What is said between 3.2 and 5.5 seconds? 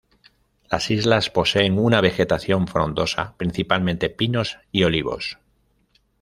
principalmente pinos y olivos.